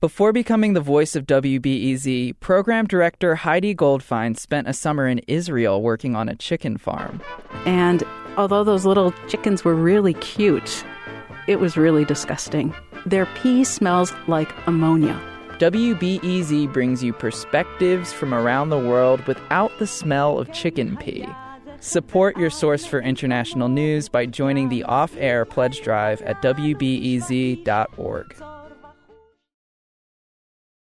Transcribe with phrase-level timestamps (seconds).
[0.00, 5.82] Before becoming the voice of WBEZ, program director Heidi Goldfein spent a summer in Israel
[5.82, 7.20] working on a chicken farm.
[7.66, 8.04] And
[8.36, 10.84] although those little chickens were really cute,
[11.48, 12.72] it was really disgusting.
[13.06, 15.20] Their pee smells like ammonia.
[15.58, 21.26] WBEZ brings you perspectives from around the world without the smell of chicken pee.
[21.80, 28.36] Support your source for international news by joining the off air pledge drive at WBEZ.org.